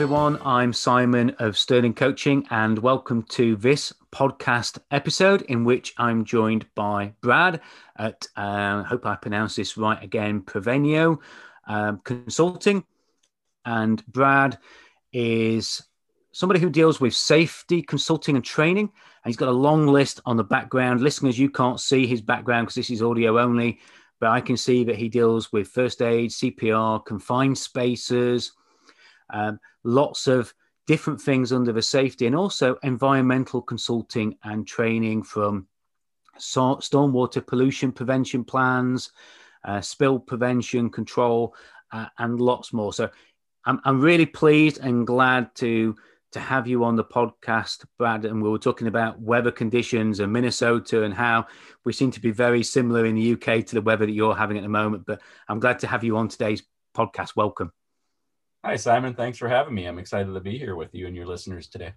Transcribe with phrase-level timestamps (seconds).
[0.00, 6.24] Everyone, I'm Simon of Sterling Coaching, and welcome to this podcast episode in which I'm
[6.24, 7.60] joined by Brad
[7.96, 11.18] at, uh, hope I pronounce this right again, Prevenio
[11.68, 12.82] um, Consulting.
[13.66, 14.56] And Brad
[15.12, 15.82] is
[16.32, 18.90] somebody who deals with safety consulting and training.
[19.22, 21.02] And he's got a long list on the background.
[21.02, 23.80] Listeners, you can't see his background because this is audio only,
[24.18, 28.52] but I can see that he deals with first aid, CPR, confined spaces,
[29.32, 30.52] um, lots of
[30.86, 35.66] different things under the safety, and also environmental consulting and training from
[36.38, 39.12] stormwater pollution prevention plans,
[39.64, 41.54] uh, spill prevention control,
[41.92, 42.92] uh, and lots more.
[42.92, 43.10] So
[43.64, 45.96] I'm, I'm really pleased and glad to
[46.32, 48.24] to have you on the podcast, Brad.
[48.24, 51.46] And we were talking about weather conditions in Minnesota and how
[51.84, 54.56] we seem to be very similar in the UK to the weather that you're having
[54.56, 55.06] at the moment.
[55.06, 56.62] But I'm glad to have you on today's
[56.96, 57.34] podcast.
[57.34, 57.72] Welcome.
[58.64, 59.14] Hi, Simon.
[59.14, 59.86] Thanks for having me.
[59.86, 61.94] I'm excited to be here with you and your listeners today.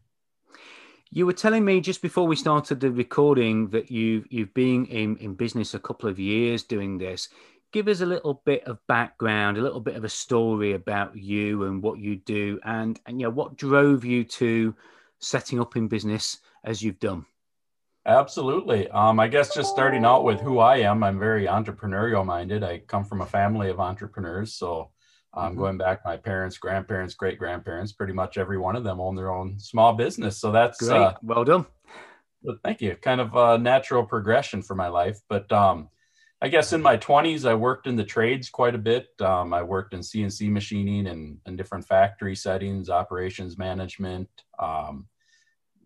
[1.12, 5.18] You were telling me just before we started the recording that you've you've been in,
[5.18, 7.30] in business a couple of years doing this
[7.74, 11.64] give us a little bit of background, a little bit of a story about you
[11.64, 14.74] and what you do, and and you know what drove you to
[15.20, 17.26] setting up in business as you've done.
[18.06, 18.90] Absolutely.
[18.90, 22.64] Um, I guess just starting out with who I am, I'm very entrepreneurial minded.
[22.64, 24.92] I come from a family of entrepreneurs, so
[25.34, 25.60] um, mm-hmm.
[25.60, 29.32] going back, my parents, grandparents, great grandparents, pretty much every one of them own their
[29.32, 30.38] own small business.
[30.38, 30.88] So that's.
[30.88, 31.66] Uh, well done.
[32.44, 32.96] But thank you.
[33.02, 35.90] Kind of a natural progression for my life, but um,
[36.44, 39.08] I guess in my 20s, I worked in the trades quite a bit.
[39.22, 44.28] Um, I worked in CNC machining and, and different factory settings, operations management,
[44.60, 45.08] um,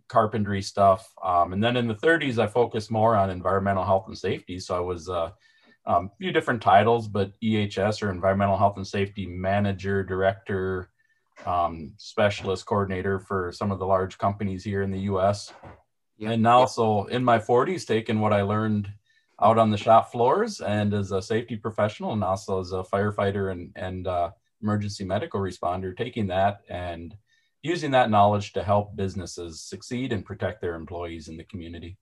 [0.07, 1.13] carpentry stuff.
[1.23, 4.57] Um, and then in the 30s, I focused more on environmental health and safety.
[4.57, 5.29] So I was uh,
[5.87, 10.89] um, a few different titles, but EHS or environmental health and safety manager, director,
[11.45, 15.53] um, specialist coordinator for some of the large companies here in the US.
[16.17, 16.31] Yeah.
[16.31, 18.89] And now, so in my 40s, taking what I learned
[19.41, 23.51] out on the shop floors and as a safety professional and also as a firefighter
[23.51, 24.31] and, and uh,
[24.61, 27.15] emergency medical responder, taking that and
[27.61, 31.97] using that knowledge to help businesses succeed and protect their employees in the community.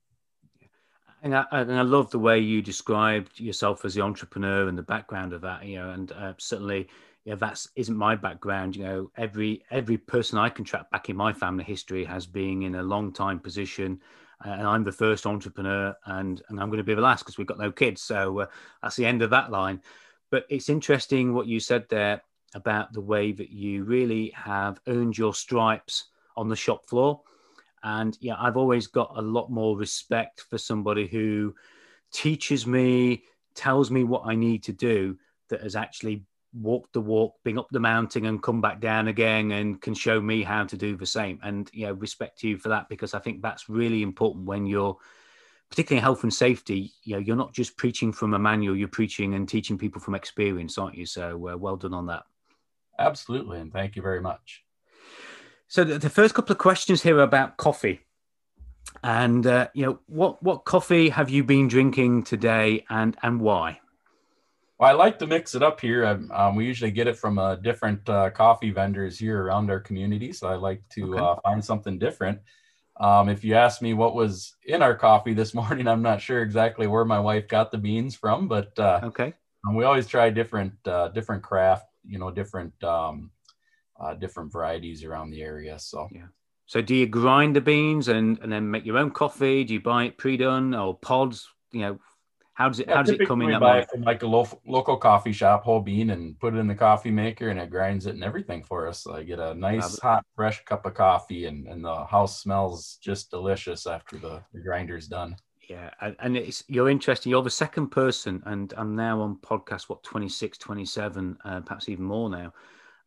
[1.25, 4.83] And I, and I love the way you described yourself as the entrepreneur and the
[4.83, 6.87] background of that, you know, and uh, certainly,
[7.25, 8.75] yeah, that's isn't my background.
[8.75, 12.61] You know, every every person I can track back in my family history has been
[12.61, 13.99] in a long time position
[14.41, 17.47] and I'm the first entrepreneur, and and I'm going to be the last because we've
[17.47, 18.01] got no kids.
[18.01, 18.45] So uh,
[18.81, 19.81] that's the end of that line.
[20.29, 22.21] But it's interesting what you said there
[22.53, 26.05] about the way that you really have earned your stripes
[26.37, 27.21] on the shop floor.
[27.85, 31.55] And yeah, I've always got a lot more respect for somebody who
[32.11, 33.23] teaches me,
[33.53, 35.17] tells me what I need to do,
[35.49, 39.51] that has actually walked the walk, been up the mountain and come back down again
[39.51, 41.39] and can show me how to do the same.
[41.43, 44.97] And, you know, respect you for that because I think that's really important when you're,
[45.69, 49.33] particularly health and safety, you know, you're not just preaching from a manual, you're preaching
[49.35, 51.05] and teaching people from experience, aren't you?
[51.05, 52.23] So uh, well done on that.
[52.97, 53.59] Absolutely.
[53.59, 54.64] And thank you very much.
[55.67, 58.01] So the, the first couple of questions here are about coffee.
[59.03, 63.79] And, uh, you know, what, what coffee have you been drinking today and, and why?
[64.77, 66.05] Well, I like to mix it up here.
[66.05, 69.79] Um, um, we usually get it from uh, different uh, coffee vendors here around our
[69.79, 70.33] community.
[70.33, 71.23] So I like to okay.
[71.23, 72.39] uh, find something different.
[72.97, 76.41] Um, if you ask me what was in our coffee this morning, I'm not sure
[76.41, 79.33] exactly where my wife got the beans from, but uh, okay.
[79.67, 83.31] Um, we always try different uh, different craft, you know, different um,
[83.99, 85.77] uh, different varieties around the area.
[85.79, 86.27] So yeah.
[86.67, 89.63] So do you grind the beans and, and then make your own coffee?
[89.63, 91.47] Do you buy it pre-done or pods?
[91.71, 91.99] You know,
[92.55, 93.51] how does it yeah, how does it come in?
[93.51, 96.57] that buy it from like a lo- local coffee shop, whole bean, and put it
[96.57, 99.03] in the coffee maker, and it grinds it and everything for us.
[99.03, 102.97] So I get a nice hot, fresh cup of coffee, and and the house smells
[103.01, 105.35] just delicious after the, the grinder's done.
[105.69, 107.29] Yeah, and it's you're interesting.
[107.29, 112.05] You're the second person, and I'm now on podcast what 26, 27, uh, perhaps even
[112.05, 112.53] more now,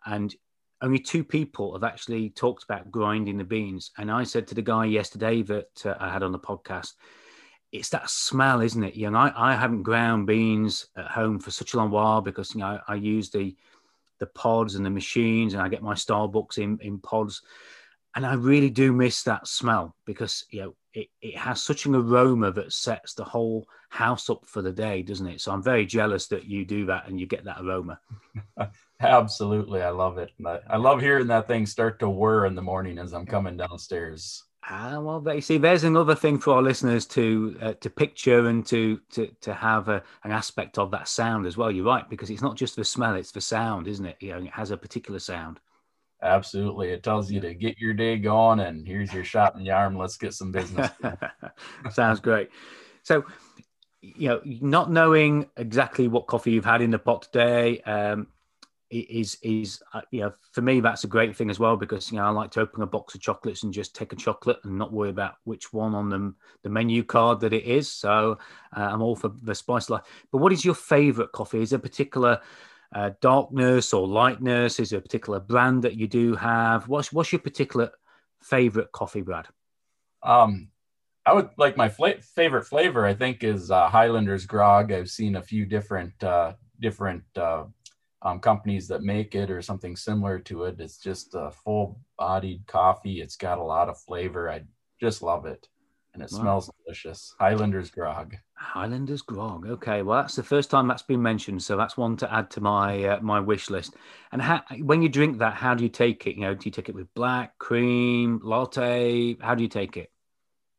[0.05, 0.35] and
[0.81, 3.91] only two people have actually talked about grinding the beans.
[3.99, 6.93] And I said to the guy yesterday that uh, I had on the podcast
[7.73, 8.95] it's that smell, isn't it?
[8.95, 12.55] You know, I, I haven't ground beans at home for such a long while because
[12.55, 13.55] you know I, I use the
[14.19, 17.43] the pods and the machines, and I get my Starbucks in in pods.
[18.15, 21.95] And I really do miss that smell because you know it, it has such an
[21.95, 25.41] aroma that sets the whole house up for the day, doesn't it?
[25.41, 28.01] So I'm very jealous that you do that and you get that aroma.
[29.01, 30.33] Absolutely, I love it.
[30.45, 33.57] I, I love hearing that thing start to whir in the morning as I'm coming
[33.57, 34.45] downstairs.
[34.71, 38.67] Ah, well, you see, there's another thing for our listeners to uh, to picture and
[38.67, 41.71] to to to have a, an aspect of that sound as well.
[41.71, 44.17] You're right because it's not just the smell; it's the sound, isn't it?
[44.21, 45.61] You know, it has a particular sound.
[46.23, 46.91] Absolutely.
[46.91, 49.97] It tells you to get your day going and here's your shot in the arm.
[49.97, 50.91] Let's get some business.
[51.91, 52.51] Sounds great.
[53.05, 53.25] So,
[54.01, 58.27] you know, not knowing exactly what coffee you've had in the pot today um,
[58.91, 62.19] is, is uh, you know, for me, that's a great thing as well because, you
[62.19, 64.77] know, I like to open a box of chocolates and just take a chocolate and
[64.77, 67.91] not worry about which one on the, the menu card that it is.
[67.91, 68.39] So
[68.77, 70.03] uh, I'm all for the spice life.
[70.33, 71.63] But what is your favorite coffee?
[71.63, 72.41] Is there a particular
[72.95, 74.81] uh, darkness or lightness?
[74.81, 76.89] Is there a particular brand that you do have?
[76.89, 77.91] What's what's your particular
[78.43, 79.47] favorite coffee, Brad?
[80.23, 80.71] Um,
[81.27, 83.05] I would like my fla- favorite flavor.
[83.05, 84.93] I think is uh, Highlander's Grog.
[84.93, 87.65] I've seen a few different uh, different uh,
[88.23, 90.81] um, companies that make it or something similar to it.
[90.81, 93.21] It's just a full-bodied coffee.
[93.21, 94.51] It's got a lot of flavor.
[94.51, 94.63] I
[95.01, 95.69] just love it
[96.19, 96.41] and it wow.
[96.41, 97.35] smells delicious.
[97.41, 98.37] Highlander's Grog.
[98.55, 99.67] Highlander's Grog.
[99.67, 102.61] Okay, well that's the first time that's been mentioned, so that's one to add to
[102.61, 103.95] my uh, my wish list.
[104.33, 106.35] And how, when you drink that, how do you take it?
[106.35, 109.37] You know, do you take it with black, cream, latte?
[109.41, 110.11] How do you take it?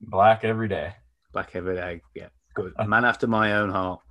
[0.02, 0.94] Black every day.
[1.32, 2.02] Black every day.
[2.14, 2.74] Yeah, good.
[2.78, 4.02] A Man after my own heart.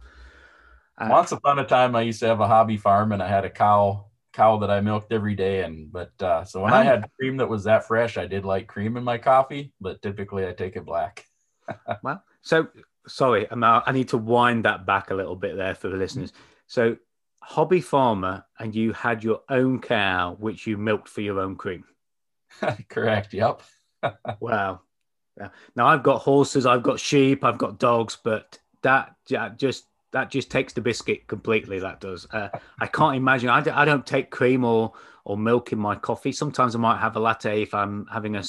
[0.96, 3.44] Uh, Once upon a time, I used to have a hobby farm, and I had
[3.44, 4.06] a cow
[4.38, 5.62] cow that I milked every day.
[5.62, 8.68] And but uh, so when I had cream that was that fresh, I did like
[8.68, 11.26] cream in my coffee, but typically I take it black.
[12.02, 12.68] well, so
[13.06, 16.32] sorry, I need to wind that back a little bit there for the listeners.
[16.66, 16.96] So
[17.42, 21.84] hobby farmer, and you had your own cow, which you milked for your own cream.
[22.88, 23.34] Correct.
[23.34, 23.62] Yep.
[24.40, 24.80] wow.
[25.38, 25.48] Yeah.
[25.74, 29.14] Now I've got horses, I've got sheep, I've got dogs, but that
[29.56, 31.78] just that just takes the biscuit completely.
[31.78, 32.26] That does.
[32.32, 32.48] Uh,
[32.80, 33.50] I can't imagine.
[33.50, 34.92] I, I don't take cream or
[35.24, 36.32] or milk in my coffee.
[36.32, 38.44] Sometimes I might have a latte if I'm having a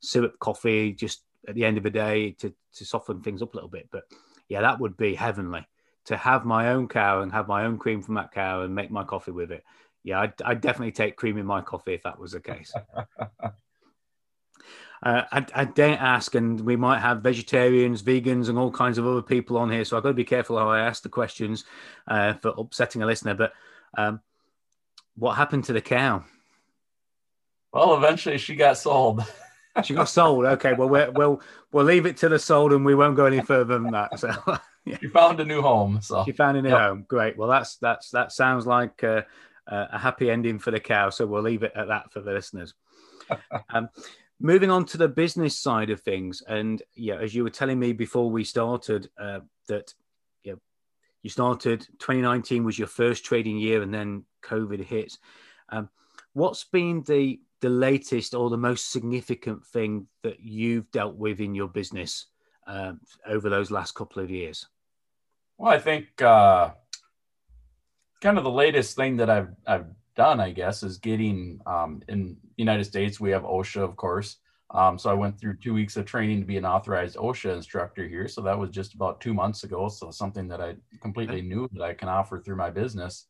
[0.00, 3.56] syrup coffee just at the end of the day to to soften things up a
[3.56, 3.88] little bit.
[3.90, 4.04] But
[4.48, 5.66] yeah, that would be heavenly
[6.06, 8.90] to have my own cow and have my own cream from that cow and make
[8.90, 9.64] my coffee with it.
[10.04, 12.72] Yeah, I'd, I'd definitely take cream in my coffee if that was the case.
[15.02, 19.06] Uh, I, I dare ask, and we might have vegetarians, vegans, and all kinds of
[19.06, 19.84] other people on here.
[19.84, 21.64] So I've got to be careful how I ask the questions
[22.08, 23.34] uh, for upsetting a listener.
[23.34, 23.52] But
[23.96, 24.20] um,
[25.16, 26.24] what happened to the cow?
[27.72, 29.22] Well, eventually she got sold.
[29.84, 30.46] she got sold.
[30.46, 33.42] Okay, well we will we'll leave it to the sold, and we won't go any
[33.42, 34.18] further than that.
[34.18, 34.32] So
[34.84, 34.96] yeah.
[34.98, 36.00] she found a new home.
[36.00, 36.78] So she found a new yep.
[36.78, 37.04] home.
[37.06, 37.36] Great.
[37.36, 39.22] Well, that's that's that sounds like uh,
[39.66, 41.10] a happy ending for the cow.
[41.10, 42.74] So we'll leave it at that for the listeners.
[43.70, 43.88] Um,
[44.40, 47.92] moving on to the business side of things, and yeah, as you were telling me
[47.92, 49.94] before we started, uh, that
[50.44, 50.54] yeah,
[51.22, 55.18] you started 2019 was your first trading year, and then COVID hit.
[55.68, 55.88] Um,
[56.32, 61.54] what's been the the latest or the most significant thing that you've dealt with in
[61.54, 62.26] your business
[62.66, 62.92] uh,
[63.26, 64.66] over those last couple of years?
[65.56, 66.72] Well, I think uh,
[68.20, 69.86] kind of the latest thing that I've I've
[70.16, 73.20] done, I guess, is getting um, in United States.
[73.20, 74.38] We have OSHA, of course.
[74.70, 78.08] Um, so I went through two weeks of training to be an authorized OSHA instructor
[78.08, 78.26] here.
[78.26, 79.88] So that was just about two months ago.
[79.88, 83.26] So something that I completely knew that I can offer through my business.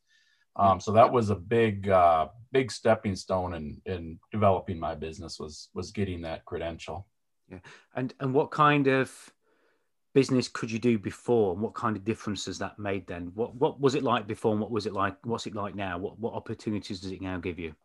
[0.55, 5.39] Um, so that was a big, uh, big stepping stone in in developing my business
[5.39, 7.07] was was getting that credential.
[7.47, 7.59] Yeah,
[7.95, 9.31] and and what kind of
[10.17, 13.31] business could you do before and what kind of differences that made then?
[13.35, 15.99] What what was it like before and what was it like what's it like now?
[15.99, 17.75] What what opportunities does it now give you?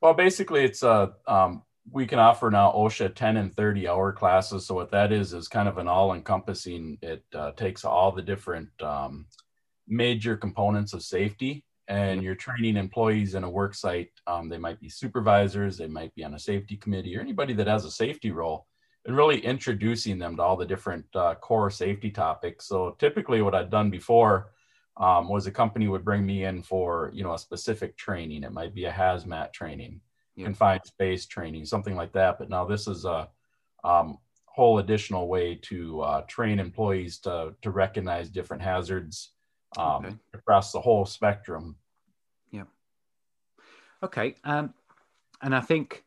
[0.00, 4.66] Well basically it's a um, we can offer now osha 10 and 30 hour classes.
[4.66, 8.22] So what that is is kind of an all encompassing it uh, takes all the
[8.22, 9.26] different um,
[9.88, 14.12] major components of safety and you're training employees in a work site.
[14.28, 17.66] Um, they might be supervisors they might be on a safety committee or anybody that
[17.66, 18.68] has a safety role
[19.06, 22.66] and really introducing them to all the different uh, core safety topics.
[22.66, 24.52] So typically, what I'd done before
[24.96, 28.44] um, was a company would bring me in for you know a specific training.
[28.44, 30.00] It might be a hazmat training,
[30.36, 30.44] yeah.
[30.46, 32.38] confined space training, something like that.
[32.38, 33.28] But now this is a
[33.82, 39.32] um, whole additional way to uh, train employees to to recognize different hazards
[39.76, 40.16] um, okay.
[40.32, 41.76] across the whole spectrum.
[42.50, 42.64] Yeah.
[44.02, 44.36] Okay.
[44.44, 44.72] Um,
[45.42, 46.04] and I think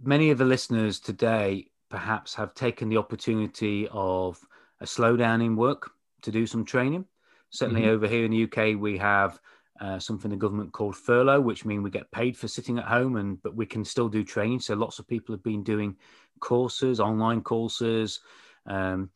[0.00, 4.38] many of the listeners today perhaps have taken the opportunity of
[4.82, 7.06] a slowdown in work to do some training.
[7.48, 7.90] Certainly mm-hmm.
[7.90, 9.40] over here in the UK, we have
[9.80, 13.16] uh, something the government called furlough, which means we get paid for sitting at home,
[13.16, 14.60] and but we can still do training.
[14.60, 15.96] So lots of people have been doing
[16.38, 18.20] courses, online courses.
[18.66, 19.08] Um,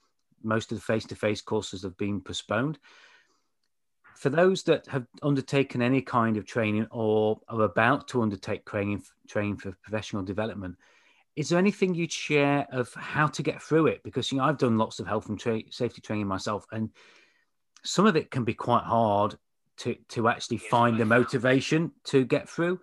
[0.42, 2.78] most of the face-to-face courses have been postponed.
[4.16, 9.02] For those that have undertaken any kind of training or are about to undertake training,
[9.28, 10.76] training for professional development,
[11.40, 14.02] is there anything you'd share of how to get through it?
[14.02, 16.90] Because you know I've done lots of health and tra- safety training myself, and
[17.82, 19.36] some of it can be quite hard
[19.78, 22.78] to to actually find the motivation to get through,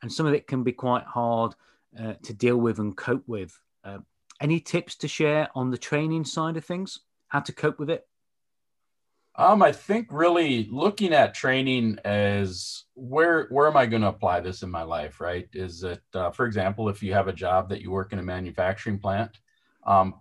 [0.00, 1.54] and some of it can be quite hard
[2.00, 3.60] uh, to deal with and cope with.
[3.84, 3.98] Uh,
[4.40, 7.00] any tips to share on the training side of things?
[7.28, 8.08] How to cope with it?
[9.36, 14.40] Um, I think really looking at training as where where am I going to apply
[14.40, 15.20] this in my life?
[15.20, 15.48] Right?
[15.52, 18.22] Is it, uh, for example, if you have a job that you work in a
[18.22, 19.38] manufacturing plant,
[19.86, 20.14] um,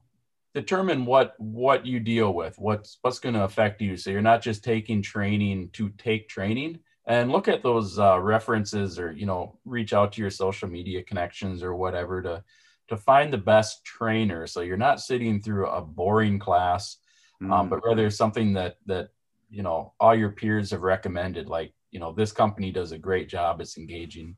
[0.53, 4.41] determine what what you deal with what's what's going to affect you so you're not
[4.41, 9.57] just taking training to take training and look at those uh, references or you know
[9.65, 12.43] reach out to your social media connections or whatever to
[12.87, 16.97] to find the best trainer so you're not sitting through a boring class
[17.41, 17.51] mm.
[17.51, 19.09] um, but rather something that that
[19.49, 23.27] you know all your peers have recommended like you know this company does a great
[23.27, 24.35] job it's engaging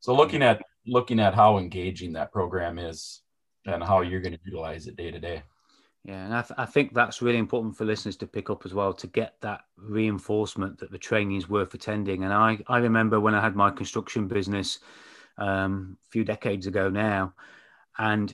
[0.00, 3.22] so looking at looking at how engaging that program is
[3.66, 5.42] and how you're going to utilize it day to day.
[6.04, 8.72] Yeah, and I, th- I, think that's really important for listeners to pick up as
[8.72, 12.22] well to get that reinforcement that the training is worth attending.
[12.22, 14.78] And I, I remember when I had my construction business
[15.36, 17.34] um, a few decades ago now,
[17.98, 18.32] and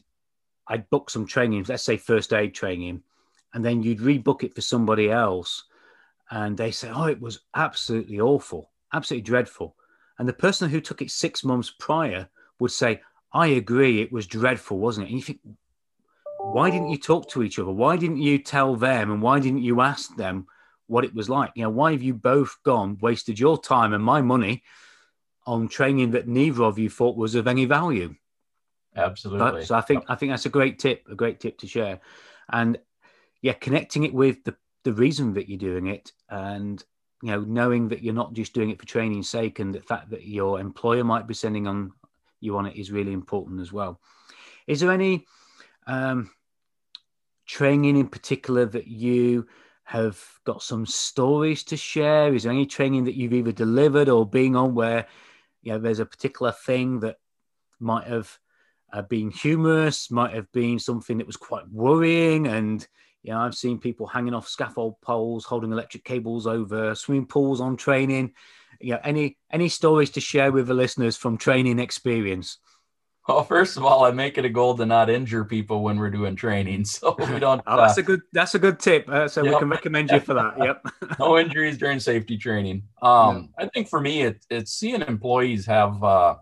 [0.69, 3.03] I'd book some training, let's say first aid training,
[3.55, 5.65] and then you'd rebook it for somebody else,
[6.31, 9.77] and they say, "Oh, it was absolutely awful, absolutely dreadful,"
[10.19, 12.29] and the person who took it six months prior
[12.59, 13.01] would say,
[13.33, 15.11] I agree, it was dreadful, wasn't it?
[15.11, 15.41] And you think,
[16.39, 17.71] why didn't you talk to each other?
[17.71, 19.11] Why didn't you tell them?
[19.11, 20.47] And why didn't you ask them
[20.87, 21.53] what it was like?
[21.55, 24.63] You know, why have you both gone, wasted your time and my money
[25.47, 28.15] on training that neither of you thought was of any value?
[28.95, 29.65] Absolutely.
[29.65, 32.01] So, I think I think that's a great tip, a great tip to share.
[32.53, 32.79] And
[33.43, 36.83] yeah, connecting it with the, the reason that you're doing it and
[37.23, 40.11] you know, knowing that you're not just doing it for training's sake and the fact
[40.11, 41.93] that your employer might be sending on
[42.41, 44.01] you on it is really important as well.
[44.67, 45.27] Is there any
[45.87, 46.31] um,
[47.47, 49.47] training in particular that you
[49.85, 52.35] have got some stories to share?
[52.35, 55.07] Is there any training that you've either delivered or being on where
[55.63, 57.19] you know there's a particular thing that
[57.79, 58.37] might have
[58.93, 62.87] uh, been humorous, might have been something that was quite worrying, and
[63.23, 67.61] you know I've seen people hanging off scaffold poles, holding electric cables over swimming pools
[67.61, 68.33] on training
[68.83, 72.59] you know, any any stories to share with the listeners from training experience?
[73.29, 76.11] Well, first of all, I make it a goal to not injure people when we're
[76.11, 77.63] doing training, so we don't.
[77.67, 79.09] oh, that's uh, a good that's a good tip.
[79.09, 79.55] Uh, so yep.
[79.55, 80.55] we can recommend you for that.
[80.59, 80.87] Yep.
[81.19, 82.83] no injuries during safety training.
[83.01, 86.37] Um, I think for me, it, it's seeing employees have uh,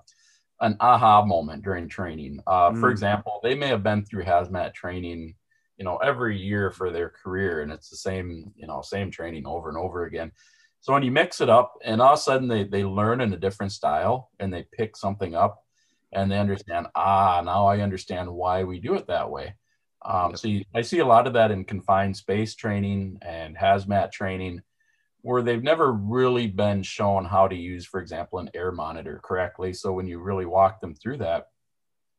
[0.60, 2.40] an aha moment during training.
[2.46, 2.80] Uh, mm.
[2.80, 5.34] For example, they may have been through hazmat training,
[5.80, 9.46] you know, every year for their career, and it's the same, you know, same training
[9.46, 10.30] over and over again.
[10.82, 13.32] So when you mix it up and all of a sudden they, they learn in
[13.32, 15.64] a different style and they pick something up
[16.12, 19.54] and they understand, ah, now I understand why we do it that way.
[20.04, 24.12] Um, so you, I see a lot of that in confined space training and hazmat
[24.12, 24.60] training
[25.22, 29.72] where they've never really been shown how to use, for example, an air monitor correctly.
[29.72, 31.46] So when you really walk them through that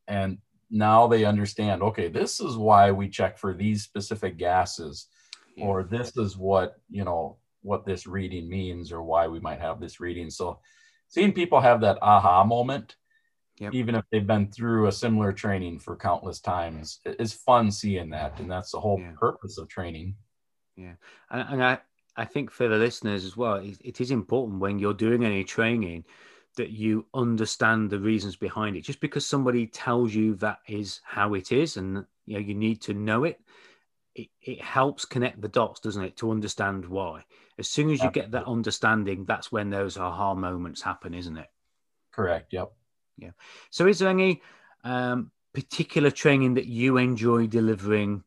[0.08, 0.40] and
[0.72, 5.08] now they understand, okay, this is why we check for these specific gases
[5.60, 9.80] or this is what, you know, what this reading means or why we might have
[9.80, 10.30] this reading.
[10.30, 10.60] So
[11.10, 12.96] seeing people have that aha moment,
[13.60, 13.74] yep.
[13.74, 18.40] even if they've been through a similar training for countless times, is fun seeing that.
[18.40, 19.12] And that's the whole yeah.
[19.20, 20.16] purpose of training.
[20.76, 20.94] Yeah.
[21.30, 21.80] And, and, I,
[22.16, 25.44] I think for the listeners as well, it, it is important when you're doing any
[25.44, 26.06] training
[26.58, 28.82] that you understand the reasons behind it.
[28.82, 32.82] Just because somebody tells you that is how it is and you know you need
[32.82, 33.40] to know it
[34.16, 37.24] it, it helps connect the dots, doesn't it, to understand why.
[37.58, 38.22] As soon as you Absolutely.
[38.22, 41.48] get that understanding, that's when those aha moments happen, isn't it?
[42.12, 42.52] Correct.
[42.52, 42.72] Yep.
[43.18, 43.32] Yeah.
[43.70, 44.42] So, is there any
[44.84, 48.24] um, particular training that you enjoy delivering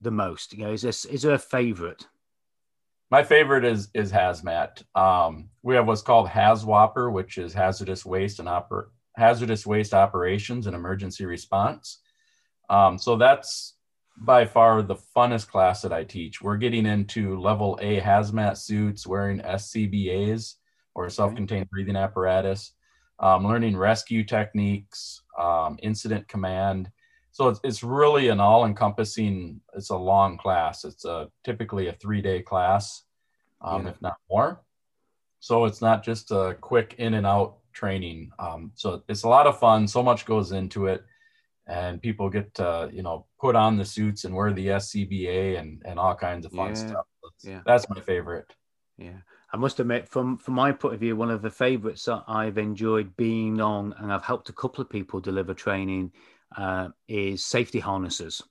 [0.00, 0.54] the most?
[0.54, 2.06] You know, is this is there a favorite?
[3.10, 4.84] My favorite is is hazmat.
[4.94, 10.66] Um, we have what's called HAZWOPER, which is hazardous waste and oper- hazardous waste operations
[10.66, 11.98] and emergency response.
[12.68, 13.74] Um, so that's
[14.16, 16.40] by far the funnest class that I teach.
[16.40, 20.54] We're getting into level A hazmat suits, wearing SCBAs
[20.94, 22.74] or self-contained breathing apparatus,
[23.18, 26.90] um, learning rescue techniques, um, incident command.
[27.32, 29.60] So it's, it's really an all-encompassing.
[29.74, 30.84] It's a long class.
[30.84, 33.04] It's a typically a three-day class,
[33.60, 33.90] um, yeah.
[33.90, 34.62] if not more.
[35.38, 38.30] So it's not just a quick in and out training.
[38.38, 39.86] Um, so it's a lot of fun.
[39.88, 41.04] So much goes into it,
[41.66, 45.82] and people get to you know put on the suits and wear the SCBA and
[45.86, 46.74] and all kinds of fun Yeah.
[46.74, 47.06] stuff.
[47.22, 47.60] That's, Yeah.
[47.64, 48.52] that's my favorite.
[48.98, 49.20] Yeah,
[49.52, 52.58] I must admit, from from my point of view, one of the favourites that I've
[52.58, 56.12] enjoyed being on, and I've helped a couple of people deliver training,
[56.56, 58.42] uh, is safety harnesses.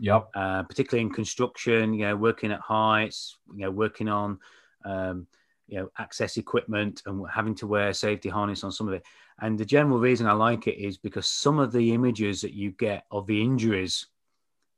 [0.00, 0.30] Yep.
[0.34, 4.38] uh, particularly in construction, you know, working at heights, you know, working on,
[4.84, 5.28] um,
[5.68, 9.04] you know, access equipment and having to wear a safety harness on some of it.
[9.40, 12.72] And the general reason I like it is because some of the images that you
[12.72, 14.06] get of the injuries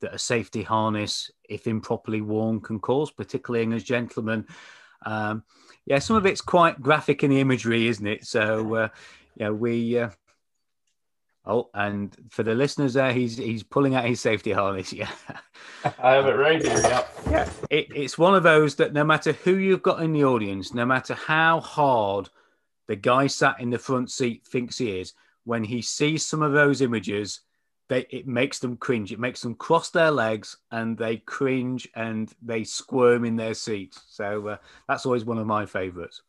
[0.01, 4.47] that a safety harness, if improperly worn, can cause, particularly in as gentlemen.
[5.07, 5.45] Um,
[5.87, 8.27] yeah, some of it's quite graphic in the imagery, isn't it?
[8.27, 8.89] So, uh,
[9.37, 9.99] you know, we.
[9.99, 10.11] Uh,
[11.47, 14.93] Oh, and for the listeners there, he's he's pulling out his safety harness.
[15.85, 16.81] Yeah, I have it right here.
[16.81, 17.15] Yep.
[17.31, 17.51] yeah.
[17.69, 20.87] It, it's one of those that no matter who you've got in the audience, no
[20.87, 22.31] matter how hard
[22.87, 25.13] the guy sat in the front seat thinks he is,
[25.45, 27.41] when he sees some of those images,
[27.89, 29.13] they it makes them cringe.
[29.13, 34.03] It makes them cross their legs and they cringe and they squirm in their seats.
[34.09, 34.57] So uh,
[34.89, 36.23] that's always one of my favorites.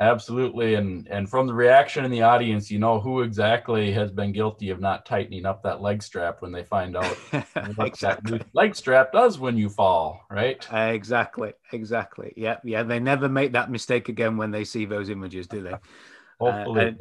[0.00, 4.32] Absolutely, and and from the reaction in the audience, you know who exactly has been
[4.32, 7.16] guilty of not tightening up that leg strap when they find out
[7.76, 8.40] what that exactly.
[8.52, 10.66] leg strap does when you fall, right?
[10.72, 12.32] Exactly, exactly.
[12.36, 12.82] Yeah, yeah.
[12.82, 15.76] They never make that mistake again when they see those images, do they?
[16.40, 16.98] Hopefully, and-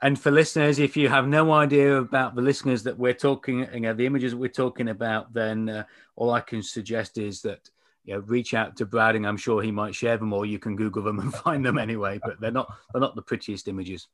[0.00, 3.78] And for listeners, if you have no idea about the listeners that we're talking, you
[3.80, 5.84] know, the images that we're talking about, then uh,
[6.16, 7.70] all I can suggest is that
[8.04, 10.58] you know, reach out to Brad, and I'm sure he might share them, or you
[10.58, 12.20] can Google them and find them anyway.
[12.22, 14.08] But they're not they're not the prettiest images.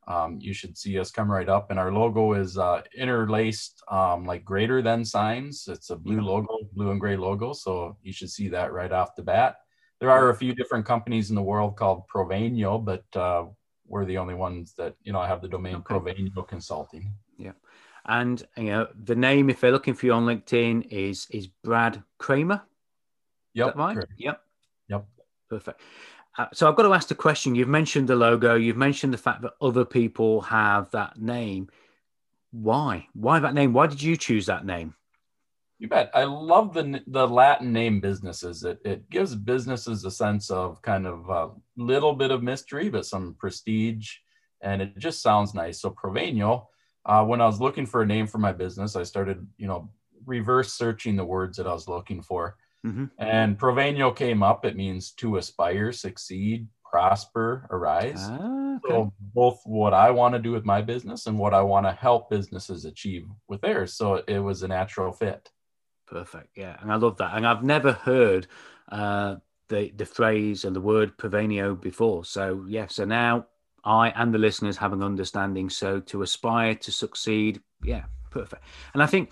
[0.06, 1.70] um, you should see us come right up.
[1.70, 5.68] And our logo is uh, interlaced, um, like greater than signs.
[5.68, 7.52] It's a blue logo, blue and gray logo.
[7.52, 9.56] So you should see that right off the bat.
[10.00, 13.44] There are a few different companies in the world called Provenio, but uh,
[13.86, 15.94] we're the only ones that you know have the domain Okay.
[15.94, 17.12] Provenio Consulting.
[17.36, 17.52] Yeah.
[18.06, 22.02] And you know the name, if they're looking for you on LinkedIn, is is Brad
[22.18, 22.62] Kramer.
[23.52, 23.94] Yep, right?
[23.94, 24.12] correct.
[24.16, 24.42] Yep.
[24.88, 25.06] Yep.
[25.50, 25.80] Perfect.
[26.40, 27.54] Uh, so I've got to ask the question.
[27.54, 28.54] You've mentioned the logo.
[28.54, 31.68] You've mentioned the fact that other people have that name.
[32.50, 33.08] Why?
[33.12, 33.74] Why that name?
[33.74, 34.94] Why did you choose that name?
[35.78, 36.10] You bet.
[36.14, 38.64] I love the the Latin name businesses.
[38.64, 43.04] It it gives businesses a sense of kind of a little bit of mystery, but
[43.04, 44.16] some prestige,
[44.62, 45.82] and it just sounds nice.
[45.82, 46.68] So Provenio.
[47.04, 49.90] Uh, when I was looking for a name for my business, I started, you know,
[50.24, 54.64] reverse searching the words that I was looking for, hmm and provenio came up.
[54.64, 58.14] It means to aspire, succeed, prosper, arise.
[58.16, 58.88] Ah, okay.
[58.88, 61.92] So both what I want to do with my business and what I want to
[61.92, 63.94] help businesses achieve with theirs.
[63.94, 65.50] So it was a natural fit.
[66.06, 66.56] Perfect.
[66.56, 67.36] Yeah, and I love that.
[67.36, 68.48] And I've never heard
[68.90, 69.36] uh,
[69.68, 72.24] the the phrase and the word Provenio before.
[72.24, 73.46] So yeah, so now
[73.84, 75.70] I and the listeners have an understanding.
[75.70, 78.62] So to aspire to succeed, yeah, perfect.
[78.92, 79.30] And I think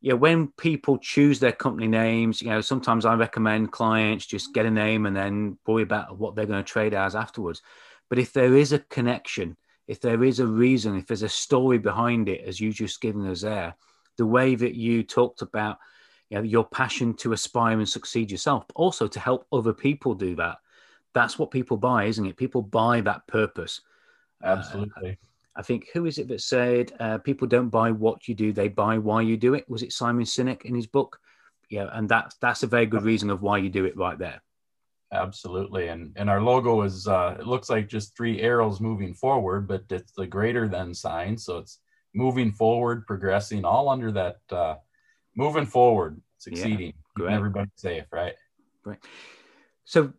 [0.00, 4.66] yeah, when people choose their company names, you know, sometimes I recommend clients just get
[4.66, 7.62] a name and then worry about what they're going to trade as afterwards.
[8.08, 9.56] But if there is a connection,
[9.88, 13.26] if there is a reason, if there's a story behind it, as you just given
[13.26, 13.74] us there,
[14.16, 15.78] the way that you talked about
[16.28, 20.14] you know, your passion to aspire and succeed yourself, but also to help other people
[20.14, 20.58] do that.
[21.14, 22.36] That's what people buy, isn't it?
[22.36, 23.80] People buy that purpose.
[24.42, 25.18] Uh, Absolutely.
[25.56, 28.68] I think who is it that said uh, people don't buy what you do, they
[28.68, 29.68] buy why you do it?
[29.68, 31.18] Was it Simon Sinek in his book?
[31.70, 34.40] Yeah, and that's that's a very good reason of why you do it right there.
[35.12, 39.66] Absolutely, and and our logo is uh, it looks like just three arrows moving forward,
[39.66, 41.80] but it's the greater than sign, so it's
[42.14, 44.74] moving forward, progressing, all under that uh,
[45.36, 48.34] moving forward, succeeding, yeah, everybody safe, right?
[48.84, 48.98] Right.
[49.84, 50.12] So,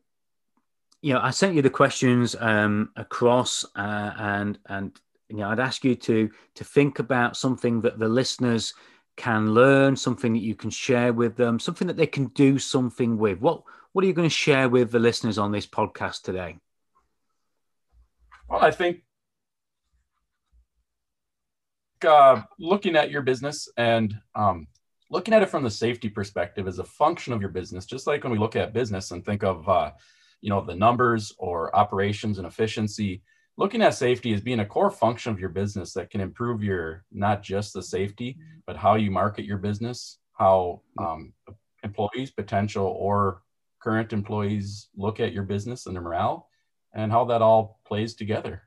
[1.02, 5.60] you know, I sent you the questions um, across, uh, and and you know, I'd
[5.60, 8.74] ask you to to think about something that the listeners
[9.16, 13.18] can learn, something that you can share with them, something that they can do something
[13.18, 13.40] with.
[13.40, 16.58] What what are you going to share with the listeners on this podcast today?
[18.48, 19.02] Well, I think
[22.06, 24.68] uh, looking at your business and um,
[25.10, 28.24] looking at it from the safety perspective as a function of your business, just like
[28.24, 29.92] when we look at business and think of, uh,
[30.42, 33.22] you know, the numbers or operations and efficiency,
[33.58, 37.04] looking at safety as being a core function of your business that can improve your
[37.12, 41.34] not just the safety, but how you market your business, how um,
[41.84, 43.42] employees, potential or
[43.82, 46.50] current employees look at your business and their morale,
[46.94, 48.64] and how that all plays together.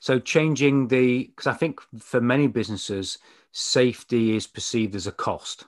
[0.00, 3.18] So changing the because I think for many businesses,
[3.52, 5.66] safety is perceived as a cost.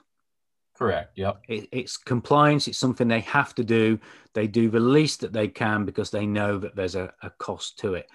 [0.77, 1.17] Correct.
[1.17, 1.41] Yep.
[1.47, 2.67] It, it's compliance.
[2.67, 3.99] It's something they have to do.
[4.33, 7.79] They do the least that they can because they know that there's a, a cost
[7.79, 8.09] to it.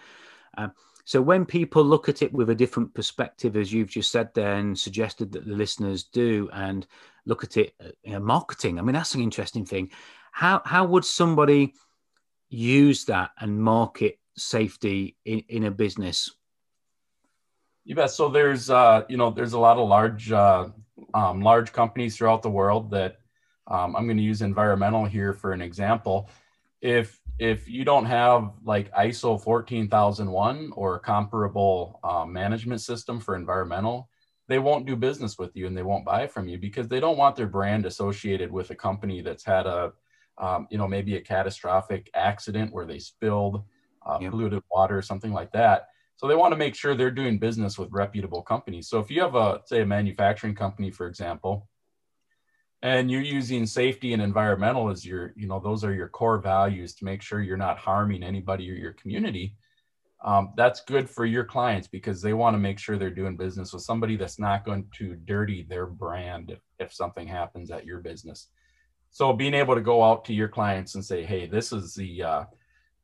[0.59, 0.73] Um,
[1.05, 4.57] so when people look at it with a different perspective, as you've just said there
[4.57, 6.87] and suggested that the listeners do, and
[7.27, 8.79] look at it, you know, marketing.
[8.79, 9.91] I mean, that's an interesting thing.
[10.33, 11.75] How how would somebody
[12.49, 16.31] use that and market safety in, in a business?
[17.85, 18.11] You bet.
[18.11, 20.69] So there's uh, you know there's a lot of large uh,
[21.15, 23.19] um, large companies throughout the world that
[23.67, 26.29] um, I'm going to use environmental here for an example.
[26.81, 33.35] If if you don't have like ISO 14001 or a comparable uh, management system for
[33.35, 34.11] environmental,
[34.47, 37.17] they won't do business with you and they won't buy from you because they don't
[37.17, 39.93] want their brand associated with a company that's had a
[40.39, 43.63] um, you know maybe a catastrophic accident where they spilled
[44.07, 44.31] uh, yep.
[44.31, 45.89] polluted water or something like that
[46.21, 48.89] so they want to make sure they're doing business with reputable companies.
[48.91, 51.67] So if you have a say a manufacturing company, for example,
[52.83, 56.95] and you're using safety and environmental as your, you know, those are your core values
[56.97, 59.57] to make sure you're not harming anybody or your community.
[60.23, 63.73] Um, that's good for your clients because they want to make sure they're doing business
[63.73, 68.49] with somebody that's not going to dirty their brand if, something happens at your business.
[69.11, 72.23] So being able to go out to your clients and say, hey, this is the
[72.23, 72.45] uh,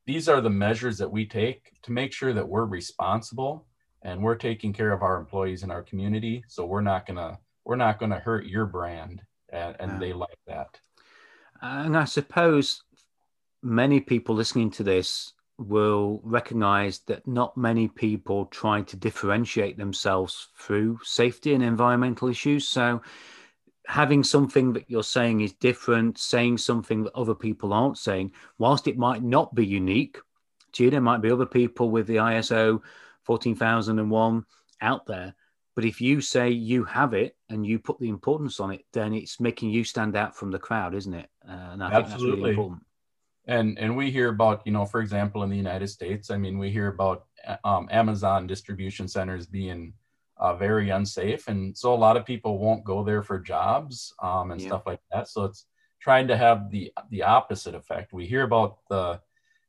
[0.07, 3.67] these are the measures that we take to make sure that we're responsible
[4.03, 6.45] and we're taking care of our employees in our community.
[6.49, 10.81] So we're not gonna we're not gonna hurt your brand and, and they like that.
[11.61, 12.83] And i suppose
[13.63, 20.49] many people listening to this will recognize that not many people try to differentiate themselves
[20.59, 22.69] through safety and environmental issues.
[22.69, 23.01] So
[23.87, 28.89] having something that you're saying is different, saying something that other people aren't saying, whilst
[28.89, 30.19] it might not be unique
[30.73, 32.81] to you, there might be other people with the ISO
[33.23, 34.45] 14001
[34.81, 35.35] out there.
[35.75, 39.13] But if you say you have it and you put the importance on it, then
[39.13, 41.29] it's making you stand out from the crowd, isn't it?
[41.47, 42.01] Uh, and I Absolutely.
[42.01, 42.83] think that's really important.
[43.49, 46.59] And and we hear about, you know, for example, in the United States, I mean,
[46.59, 47.27] we hear about
[47.63, 49.93] um, Amazon distribution centers being
[50.39, 51.49] uh, very unsafe.
[51.49, 54.69] And so a lot of people won't go there for jobs um, and yeah.
[54.69, 55.29] stuff like that.
[55.29, 55.67] So it's
[56.01, 58.13] trying to have the the opposite effect.
[58.13, 59.21] We hear about the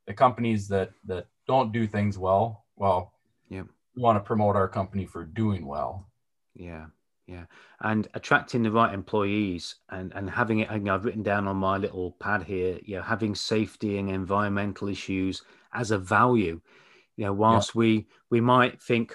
[0.05, 2.65] the companies that that don't do things well.
[2.75, 3.13] Well,
[3.49, 3.63] yeah,
[3.95, 6.09] we want to promote our company for doing well.
[6.55, 6.87] Yeah.
[7.29, 7.43] Yeah,
[7.81, 10.71] and attracting the right employees and and having it.
[10.71, 12.79] You know, I've written down on my little pad here.
[12.85, 15.41] You know, having safety and environmental issues
[15.73, 16.61] as a value.
[17.17, 17.79] You know, whilst yeah.
[17.79, 19.13] we we might think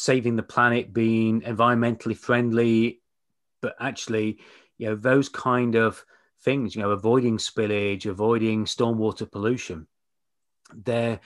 [0.00, 3.02] saving the planet, being environmentally friendly,
[3.60, 4.38] but actually,
[4.78, 6.02] you know, those kind of
[6.42, 9.86] things, you know, avoiding spillage, avoiding stormwater pollution,
[10.74, 11.20] they're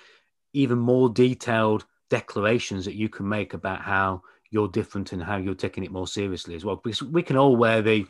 [0.53, 5.55] even more detailed declarations that you can make about how you're different and how you're
[5.55, 6.75] taking it more seriously as well.
[6.75, 8.05] Because we can all wear the,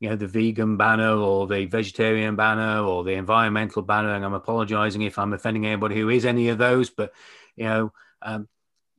[0.00, 4.14] you know, the vegan banner or the vegetarian banner or the environmental banner.
[4.14, 7.12] And I'm apologizing if I'm offending anybody who is any of those, but,
[7.56, 8.48] you know, um,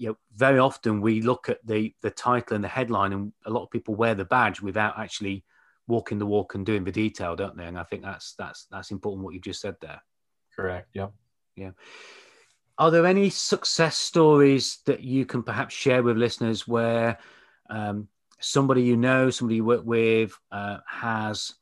[0.02, 3.52] you know, very often we look at the the title and the headline, and a
[3.52, 5.46] lot of people wear the badge without actually
[5.88, 7.66] walking the walk and doing the detail, don't they?
[7.66, 10.02] And I think that's that's that's important what you just said there.
[10.56, 10.90] Correct.
[10.96, 11.10] Yeah.
[11.56, 11.72] Yeah.
[12.80, 17.20] Are there any success stories that you can perhaps share with listeners where
[17.70, 18.08] um,
[18.40, 21.54] somebody you know, somebody you work with, uh, has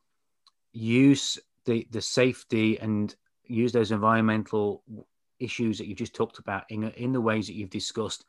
[0.71, 4.81] used the the safety and use those environmental
[5.39, 8.25] issues that you've just talked about in, in the ways that you've discussed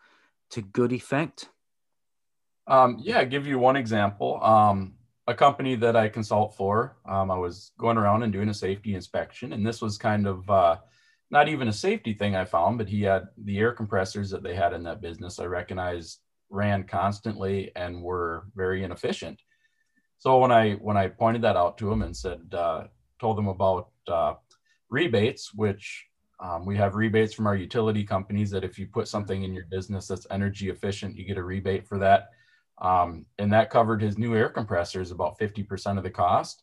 [0.51, 1.49] to good effect?
[2.67, 4.43] Um, yeah, give you one example.
[4.43, 4.95] Um,
[5.27, 6.97] a company that I consult for.
[7.07, 10.49] Um, I was going around and doing a safety inspection, and this was kind of
[10.51, 10.77] uh,
[11.31, 14.55] not even a safety thing I found, but he had the air compressors that they
[14.55, 15.39] had in that business.
[15.39, 16.19] I recognized
[16.51, 19.41] ran constantly and were very inefficient.
[20.19, 22.85] So when I when I pointed that out to him and said, uh,
[23.21, 24.35] told them about uh,
[24.91, 26.07] rebates, which
[26.41, 29.67] um, we have rebates from our utility companies that if you put something in your
[29.67, 32.31] business that's energy efficient, you get a rebate for that.
[32.81, 36.63] Um, and that covered his new air compressors about 50% of the cost.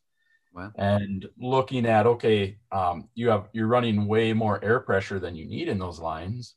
[0.51, 0.71] Wow.
[0.77, 5.45] And looking at, okay, um, you have, you're running way more air pressure than you
[5.45, 6.55] need in those lines.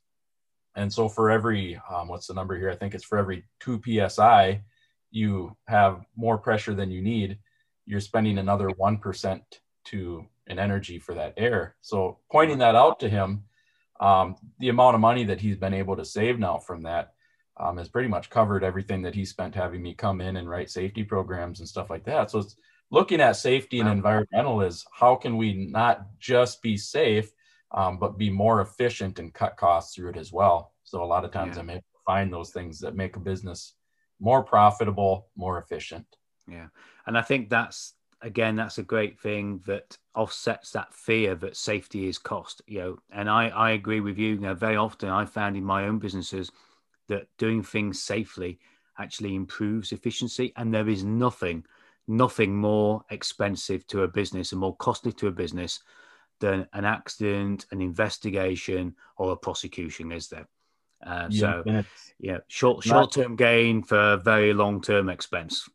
[0.74, 2.70] And so for every, um, what's the number here?
[2.70, 4.62] I think it's for every two PSI,
[5.11, 7.38] you have more pressure than you need.
[7.85, 9.40] You're spending another 1%
[9.87, 11.76] to an energy for that air.
[11.80, 13.44] So pointing that out to him,
[14.00, 17.14] um, the amount of money that he's been able to save now from that
[17.58, 20.70] um, has pretty much covered everything that he spent having me come in and write
[20.70, 22.30] safety programs and stuff like that.
[22.30, 22.56] So it's
[22.90, 27.30] looking at safety and environmental is how can we not just be safe,
[27.72, 30.72] um, but be more efficient and cut costs through it as well.
[30.84, 31.62] So a lot of times yeah.
[31.62, 33.74] I'm able to find those things that make a business
[34.18, 36.06] more profitable, more efficient.
[36.48, 36.68] Yeah.
[37.06, 42.09] And I think that's again, that's a great thing that offsets that fear that safety
[42.09, 42.62] is cost.
[42.66, 44.35] You know, and I, I agree with you.
[44.35, 46.50] You know, very often I found in my own businesses
[47.09, 48.59] that doing things safely
[48.98, 50.52] actually improves efficiency.
[50.56, 51.64] And there is nothing,
[52.06, 55.80] nothing more expensive to a business and more costly to a business
[56.40, 60.48] than an accident, an investigation, or a prosecution, is there?
[61.04, 61.64] Uh, yeah, so,
[62.18, 65.68] yeah, short short term gain for very long term expense.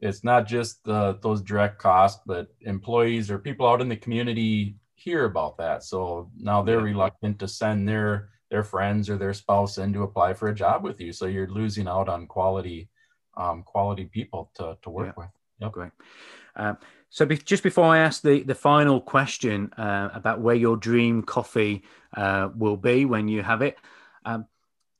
[0.00, 4.76] It's not just the, those direct costs, but employees or people out in the community
[4.94, 5.84] hear about that.
[5.84, 10.34] So now they're reluctant to send their their friends or their spouse in to apply
[10.34, 11.12] for a job with you.
[11.12, 12.88] So you're losing out on quality
[13.36, 15.24] um, quality people to, to work yeah.
[15.24, 15.30] with.
[15.60, 15.72] Yep.
[15.72, 15.92] Great.
[16.56, 16.78] Um,
[17.10, 21.22] so be, just before I ask the, the final question uh, about where your dream
[21.22, 21.82] coffee
[22.16, 23.76] uh, will be when you have it,
[24.24, 24.46] um,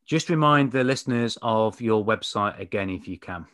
[0.07, 3.47] just remind the listeners of your website again, if you can.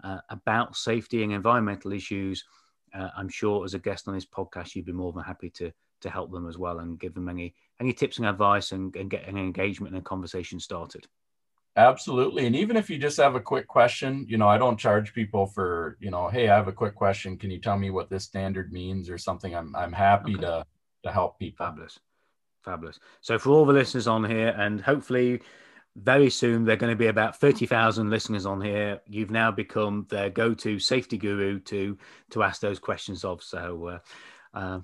[0.02, 2.44] uh, about safety and environmental issues,
[2.94, 5.72] uh, I'm sure as a guest on this podcast, you'd be more than happy to
[6.00, 9.10] to help them as well and give them any any tips and advice and, and
[9.10, 11.06] get an engagement and a conversation started.
[11.76, 12.46] Absolutely.
[12.46, 15.46] And even if you just have a quick question, you know, I don't charge people
[15.46, 17.38] for, you know, hey, I have a quick question.
[17.38, 19.54] Can you tell me what this standard means or something?
[19.54, 20.42] I'm I'm happy okay.
[20.42, 20.66] to
[21.04, 21.64] to help people.
[21.64, 21.98] Fabulous.
[22.62, 22.98] Fabulous.
[23.20, 25.40] So for all the listeners on here, and hopefully
[25.96, 29.00] very soon there are going to be about 30,000 listeners on here.
[29.08, 31.98] You've now become their go-to safety guru to
[32.30, 33.42] to ask those questions of.
[33.42, 33.98] So uh,
[34.58, 34.80] uh,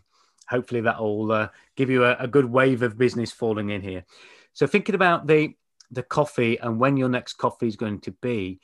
[0.49, 4.05] hopefully that'll uh, give you a, a, good wave of business falling in here.
[4.53, 5.55] So thinking about the
[5.91, 8.61] the coffee and when your next coffee is going to be,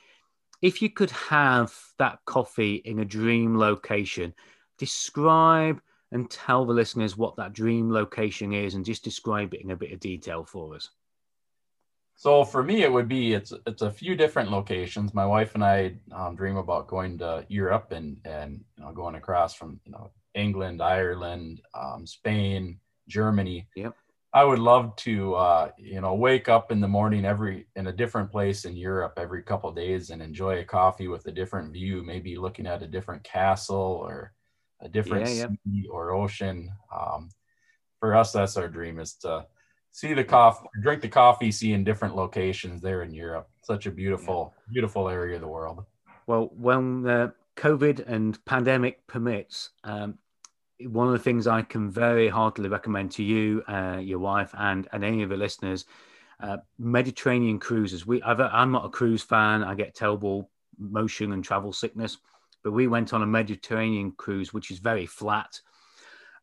[0.61, 4.35] if you could have that coffee in a dream location,
[4.79, 9.71] describe and tell the listeners what that dream location is and just describe it in
[9.71, 10.90] a bit of detail for us.
[12.16, 15.14] So for me, it would be it's it's a few different locations.
[15.14, 19.16] My wife and I um, dream about going to Europe and and you know, going
[19.16, 23.66] across from you know England, Ireland, um, Spain, Germany.
[23.77, 23.95] Yep.
[24.35, 27.92] I would love to uh, you know wake up in the morning every in a
[27.92, 32.03] different place in Europe every couple days and enjoy a coffee with a different view,
[32.03, 34.33] maybe looking at a different castle or
[34.81, 36.71] a different yeah, sea or ocean.
[36.95, 37.29] Um,
[38.01, 39.47] for us, that's our dream is to
[39.92, 43.49] see the coffee, drink the coffee, see in different locations there in Europe.
[43.62, 44.73] Such a beautiful, yeah.
[44.73, 45.85] beautiful area of the world.
[46.27, 50.18] Well, when uh, COVID and pandemic permits, um,
[50.87, 54.88] one of the things I can very heartily recommend to you, uh, your wife, and
[54.92, 55.85] and any of the listeners,
[56.40, 58.07] uh, Mediterranean cruises.
[58.07, 59.62] We, i am not a cruise fan.
[59.62, 62.18] I get terrible motion and travel sickness,
[62.62, 65.61] but we went on a Mediterranean cruise, which is very flat.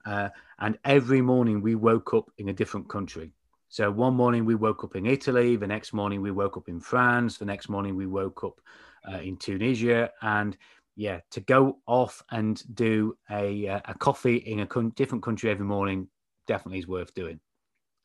[0.06, 3.32] Uh, and every morning we woke up in a different country.
[3.68, 6.80] So one morning we woke up in Italy, the next morning we woke up in
[6.80, 8.62] France, the next morning we woke up
[9.08, 10.58] uh, in Tunisia, and
[11.00, 15.50] yeah, to go off and do a uh, a coffee in a con- different country
[15.50, 16.10] every morning
[16.46, 17.40] definitely is worth doing.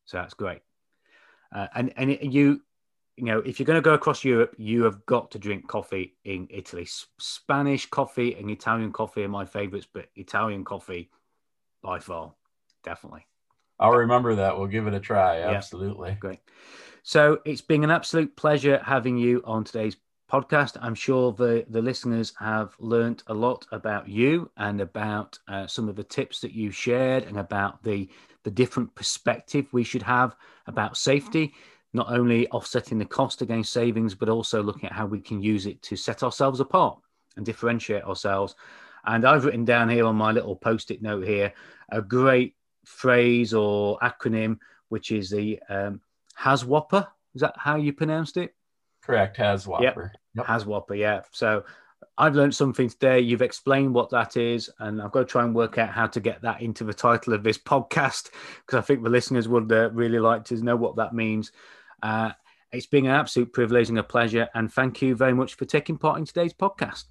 [0.05, 0.61] So that's great.
[1.53, 2.63] Uh, and and you
[3.17, 6.17] you know if you're going to go across Europe, you have got to drink coffee
[6.25, 6.83] in Italy.
[6.83, 11.11] S- Spanish coffee and Italian coffee are my favorites, but Italian coffee
[11.83, 12.33] by far,
[12.85, 13.27] definitely.
[13.81, 14.57] I'll remember that.
[14.57, 15.41] We'll give it a try.
[15.41, 16.11] Absolutely.
[16.11, 16.17] Yeah.
[16.21, 16.41] Great.
[17.03, 19.97] So it's been an absolute pleasure having you on today's
[20.35, 20.77] podcast.
[20.81, 25.89] I'm sure the, the listeners have learned a lot about you and about uh, some
[25.89, 28.09] of the tips that you shared and about the,
[28.43, 30.35] the different perspective we should have
[30.67, 31.55] about safety,
[31.93, 35.67] not only offsetting the cost against savings, but also looking at how we can use
[35.67, 36.99] it to set ourselves apart
[37.37, 38.57] and differentiate ourselves.
[39.05, 41.53] And I've written down here on my little post it note here
[41.91, 46.01] a great phrase or acronym, which is the um,
[46.37, 47.07] HAZWOPER.
[47.37, 48.53] Is that how you pronounced it?
[49.05, 49.83] Correct, HAZWOPER.
[49.83, 49.97] Yep.
[50.37, 50.47] Yep.
[50.47, 51.21] HAZWOPER, yeah.
[51.31, 51.65] So
[52.17, 53.21] I've learned something today.
[53.21, 56.21] You've explained what that is, and I've got to try and work out how to
[56.21, 59.91] get that into the title of this podcast because I think the listeners would uh,
[59.91, 61.53] really like to know what that means.
[62.03, 62.33] Uh,
[62.73, 65.99] it's been an absolute privilege and a pleasure, and thank you very much for taking
[65.99, 67.05] part in today's podcast.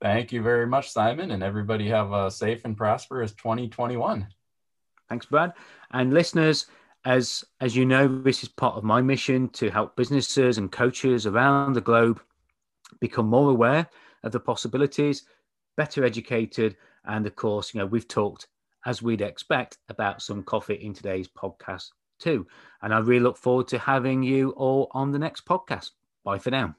[0.00, 4.26] Thank you very much, Simon, and everybody have a safe and prosperous 2021.
[5.08, 5.52] Thanks, Brad.
[5.92, 6.66] And listeners,
[7.04, 11.26] as as you know, this is part of my mission to help businesses and coaches
[11.26, 12.20] around the globe
[13.00, 13.88] become more aware
[14.22, 15.24] of the possibilities,
[15.76, 18.46] better educated, and of course, you know, we've talked
[18.86, 22.46] as we'd expect about some coffee in today's podcast too.
[22.82, 25.90] And I really look forward to having you all on the next podcast.
[26.24, 26.74] Bye for now.